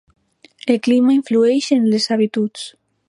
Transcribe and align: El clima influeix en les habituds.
El 0.73 0.79
clima 0.87 1.13
influeix 1.17 1.69
en 1.77 1.87
les 1.93 2.09
habituds. 2.17 2.65